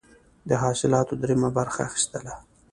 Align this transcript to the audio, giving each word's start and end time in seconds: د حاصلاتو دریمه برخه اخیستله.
د 0.49 0.51
حاصلاتو 0.63 1.13
دریمه 1.21 1.49
برخه 1.57 1.79
اخیستله. 1.89 2.33